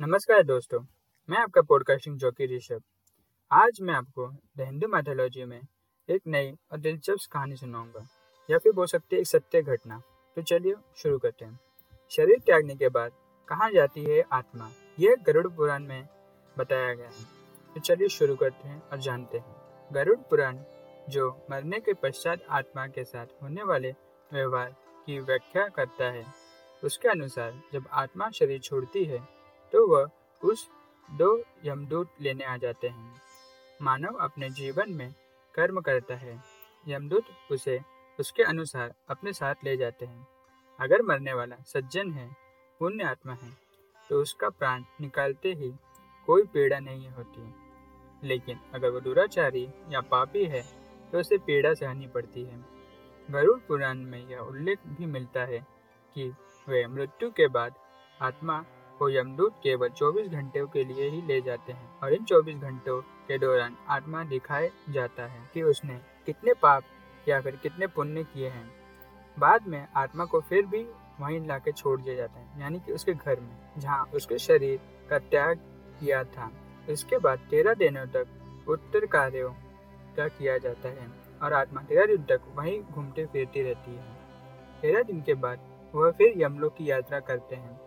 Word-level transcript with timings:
नमस्कार 0.00 0.42
दोस्तों, 0.42 0.78
मैं 1.28 1.38
आपका 1.38 1.60
पॉडकास्टिंग 1.60 2.16
जॉकी 2.18 2.46
ऋषभ। 2.46 2.82
आज 3.50 3.78
मैं 3.82 3.94
आपको 3.94 4.26
द 4.56 4.60
हिंदू 4.60 4.88
मैथोलॉजी 4.88 5.44
में 5.44 5.60
एक 6.08 6.26
नई 6.26 6.50
और 6.72 6.78
दिलचस्प 6.78 7.32
कहानी 7.32 7.56
सुनाऊँगा, 7.56 8.06
या 8.48 8.58
फिर 8.58 8.72
बोल 8.72 8.86
सकते 8.86 9.16
एक 9.16 9.26
सत्य 9.26 9.62
घटना। 9.62 9.98
तो 10.36 10.42
चलिए 10.42 10.74
शुरू 10.96 11.18
करते 11.18 11.44
हैं। 11.44 11.58
शरीर 12.10 12.38
त्यागने 12.38 12.74
के 12.74 12.88
बाद 12.88 13.12
कहाँ 13.48 13.70
जाती 13.70 14.04
है 14.04 14.22
आत्मा, 14.32 14.70
यह 14.98 15.16
गरुड़ 15.26 15.46
पुराण 15.46 15.82
में 15.82 16.06
बताया 16.56 16.92
गया 16.94 17.08
है। 17.08 17.24
तो 17.74 17.80
चलिए 17.80 18.08
शुरू 18.08 18.36
करते 18.36 18.68
हैं 18.68 18.80
और 18.82 18.98
जानते 18.98 19.38
हैं। 19.38 19.56
गरुड़ 19.92 20.16
पुराण, 20.20 20.58
जो 21.08 21.30
मरने 21.50 21.80
के 21.80 21.94
पश्चात 21.94 22.44
आत्मा 22.50 22.86
के 22.86 23.04
साथ 23.04 23.42
होने 23.42 23.62
वाले 23.62 23.90
व्यवहार 24.32 24.70
की 25.06 25.18
व्याख्या 25.20 25.66
करता 25.68 26.10
है, 26.10 26.24
उसके 26.82 27.08
अनुसार 27.08 27.60
जब 27.72 27.88
आत्मा 27.92 28.30
शरीर 28.30 28.60
छोड़ती 28.60 29.04
है 29.04 29.37
तो 29.72 29.86
वह 29.86 30.08
उस 30.42 30.68
दो 31.08 31.42
यमदूत 31.64 32.10
लेने 32.20 32.44
आ 32.44 32.56
जाते 32.56 32.88
हैं। 32.88 33.14
मानव 33.82 34.14
अपने 34.20 34.48
जीवन 34.50 34.92
में 34.92 35.14
कर्म 35.54 35.80
करता 35.80 36.14
है। 36.14 36.42
यमदूत 36.88 37.24
उसे 37.52 37.80
उसके 38.20 38.42
अनुसार 38.42 38.94
अपने 39.08 39.32
साथ 39.32 39.54
ले 39.64 39.76
जाते 39.76 40.06
हैं। 40.06 40.26
अगर 40.78 41.02
मरने 41.02 41.32
वाला 41.32 41.56
सज्जन 41.66 42.12
है, 42.12 42.28
पुण्य 42.80 43.04
आत्मा 43.04 43.32
है 43.32 43.56
तो 44.10 44.20
उसका 44.22 44.48
प्राण 44.48 44.82
निकालते 45.00 45.52
ही 45.52 45.72
कोई 46.26 46.42
पीड़ा 46.42 46.78
नहीं 46.78 47.08
होती। 47.08 47.54
लेकिन 48.24 48.60
अगर 48.74 48.90
वह 48.90 49.00
दुराचारी 49.00 49.68
या 49.88 50.00
पापी 50.00 50.44
है 50.44 50.62
तो 51.12 51.18
उसे 51.20 51.38
पीड़ा 51.38 51.74
सहनी 51.74 52.06
पड़ती 52.06 52.44
है। 52.44 52.64
गरुड़ 53.28 53.58
पुराण 53.58 53.98
में 53.98 54.26
यह 54.28 54.38
उल्लेख 54.38 54.78
भी 54.86 55.06
मिलता 55.06 55.44
है 55.44 55.58
कि 56.14 56.28
वे 56.68 56.86
मृत्यु 56.86 57.30
के 57.30 57.48
बाद 57.48 57.74
आत्मा 58.22 58.64
को 58.98 59.10
यमदूत 59.10 59.60
केवल 59.62 59.88
24 59.88 60.28
घंटे 60.28 60.64
के 60.66 60.84
लिए 60.84 61.08
ही 61.08 61.22
ले 61.22 61.40
जाते 61.40 61.72
हैं 61.72 62.00
और 62.00 62.12
इन 62.12 62.24
24 62.24 62.54
घंटों 62.54 63.00
के 63.00 63.38
दौरान 63.38 63.76
आत्मा 63.88 64.24
दिखाए 64.24 64.70
जाता 64.90 65.26
है 65.26 65.50
कि 65.54 65.62
उसने 65.62 66.00
कितने 66.26 66.54
पाप 66.54 66.82
या 67.28 67.40
फिर 67.40 67.56
कितने 67.56 67.86
पुण्य 67.86 68.24
किए 68.24 68.48
हैं। 68.48 68.70
बाद 69.38 69.66
में 69.66 69.88
आत्मा 69.96 70.24
को 70.24 70.40
फिर 70.40 70.66
भी 70.66 70.86
वहीं 71.20 71.46
ला 71.46 71.58
छोड़ 71.58 72.00
दिया 72.00 72.14
जाता 72.14 72.40
है, 72.40 72.60
यानी 72.60 72.80
कि 72.80 72.92
उसके 72.92 73.14
घर 73.14 73.40
में, 73.40 73.56
जहाँ 73.78 74.04
उसके 74.14 74.38
शरीर 74.38 74.80
का 75.10 75.18
त्याग 75.18 75.58
किया 76.00 76.24
था। 76.24 76.50
इसके 76.88 77.18
बाद 77.18 77.38
तेरह 77.38 77.74
दिनों 77.74 78.06
तक 78.06 78.26
उत्तर 78.68 79.06
कार्यों 79.06 79.50
का 80.16 80.28
किया 80.28 80.58
जाता 80.58 80.88
है 80.88 81.06
और 81.42 81.52
आत्मा 81.52 81.82
तेरह 81.82 82.06
दिन 82.06 82.22
तक 82.22 82.40
वहीं 82.54 82.82
घूमते 82.82 83.26
फिरती 83.26 83.62
रहती 83.62 83.90
है। 83.90 84.14
तेरह 84.82 85.02
दिन 85.02 85.22
के 85.22 85.34
बाद 85.34 85.58
वह 85.94 86.10
फिर 86.10 86.42
यमलोक 86.42 86.74
की 86.74 86.90
यात्रा 86.90 87.20
करते 87.20 87.56
हैं। 87.56 87.77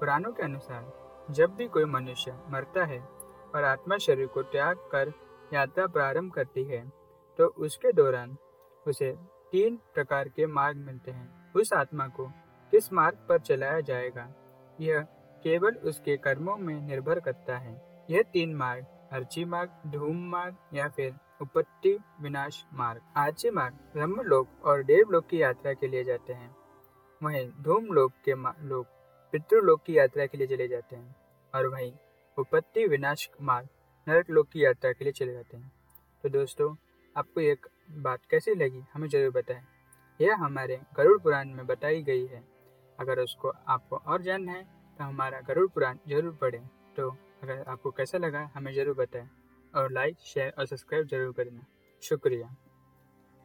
पुराणों 0.00 0.32
के 0.32 0.42
अनुसार 0.42 1.32
जब 1.32 1.54
भी 1.56 1.66
कोई 1.68 1.84
मनुष्य 1.84 2.32
मरता 2.50 2.84
है 2.84 3.00
और 3.54 3.64
आत्मा 3.64 3.96
शरीर 3.98 4.26
को 4.26 4.42
त्याग 4.44 4.76
कर 4.92 5.12
यात्रा 5.52 5.86
प्रारंभ 5.86 6.32
करती 6.32 6.64
है 6.64 6.84
तो 7.38 7.46
उसके 7.58 7.92
दौरान 7.92 8.36
उसे 8.86 9.10
तीन 9.52 9.76
प्रकार 9.94 10.28
के 10.28 10.46
मार्ग 10.46 10.76
मिलते 10.76 11.10
हैं। 11.10 11.52
उस 11.52 11.72
आत्मा 11.72 12.06
को 12.08 12.26
किस 12.72 12.92
मार्ग 12.92 13.18
पर 13.28 13.38
चलाया 13.40 13.80
जाएगा, 13.80 14.28
यह 14.78 15.00
केवल 15.44 15.74
उसके 15.84 16.16
कर्मों 16.16 16.56
में 16.56 16.80
निर्भर 16.80 17.20
करता 17.20 17.56
है। 17.58 17.74
यह 18.10 18.22
तीन 18.32 18.54
मार्ग, 18.54 18.86
अर्ची 19.12 19.44
मार्ग, 19.44 19.70
धूम 19.86 20.24
मार्ग 20.30 20.56
या 20.74 20.88
फिर 20.88 21.14
उपत्ति 21.40 21.96
विनाश 22.20 22.64
मार्ग। 22.72 23.00
आर्ची 23.16 23.50
मार्ग 23.50 23.74
ब्रह्म 23.94 24.22
लोक 24.22 24.48
और 24.64 24.82
देवलोक 24.84 25.26
की 25.26 25.42
यात्रा 25.42 25.72
के 25.72 25.88
लिए 25.88 26.04
जाते 26.04 26.32
हैं। 26.32 26.54
वहीं 27.20 27.48
धूम 27.62 27.86
लोक 27.92 28.12
के 28.24 28.34
लोग 28.66 28.86
पितृलोक 29.36 29.82
की 29.86 29.96
यात्रा 29.96 30.24
के 30.26 30.38
लिए 30.38 30.46
चले 30.46 30.66
जाते 30.68 30.96
हैं। 30.96 31.14
और 31.54 31.66
वहीं 31.66 31.92
उपत्ति 32.38 32.86
विनाश 32.86 33.28
मार्ग 33.42 33.68
नरक 34.06 34.30
लोक 34.30 34.48
की 34.48 34.64
यात्रा 34.64 34.92
के 34.92 35.04
लिए 35.04 35.12
चले 35.12 35.32
जाते 35.32 35.56
हैं। 35.56 35.72
तो 36.24 36.28
दोस्तों, 36.28 36.74
आपको 37.16 37.40
एक 37.40 37.66
बात 37.98 38.20
कैसी 38.30 38.54
लगी, 38.54 38.82
हमें 38.94 39.08
ज़रूर 39.08 39.30
बताएँ। 39.32 39.62
यह 40.20 40.36
हमारे 40.36 40.80
गरुड़ 40.96 41.18
पुराण 41.22 41.48
में 41.48 41.66
बताई 41.66 42.02
गई 42.02 42.26
है। 42.26 42.42
अगर 42.98 43.18
उसको 43.18 43.52
आपको 43.68 43.96
और 43.96 44.22
जानना 44.22 44.52
है 44.52 44.64
तो 44.98 45.04
हमारा 45.04 45.40
गरुड़ 45.40 45.68
पुराण 45.68 45.98
ज़रूर 46.08 46.38
पढ़ें। 46.40 46.66
तो 46.96 47.10
अगर 47.42 47.64
आपको 47.68 47.90
कैसा 47.90 48.18
लगा, 48.18 48.50
हमें 48.54 48.72
ज़रूर 48.74 48.94
बताएँ। 48.96 49.28
और 49.74 49.92
लाइक 49.92 50.16
शेयर 50.24 50.52
और 50.58 50.66
सब्सक्राइब 50.66 51.06
ज़रूर 51.06 51.32
करना। 51.32 51.66
शुक्रिया। 52.02 52.54